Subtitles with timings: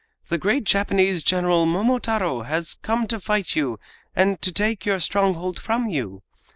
[0.29, 3.79] The great Japanese general Momotaro has come to fight you
[4.15, 6.23] and to take your stronghold from you.